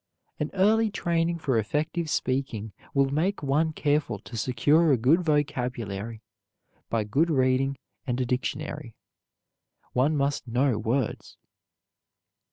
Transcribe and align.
An 0.39 0.49
early 0.55 0.89
training 0.89 1.37
for 1.37 1.59
effective 1.59 2.09
speaking 2.09 2.73
will 2.95 3.11
make 3.11 3.43
one 3.43 3.71
careful 3.71 4.17
to 4.17 4.35
secure 4.35 4.91
a 4.91 4.97
good 4.97 5.21
vocabulary 5.21 6.23
by 6.89 7.03
good 7.03 7.29
reading 7.29 7.77
and 8.07 8.19
a 8.19 8.25
dictionary. 8.25 8.95
One 9.93 10.17
must 10.17 10.47
know 10.47 10.79
words. 10.79 11.37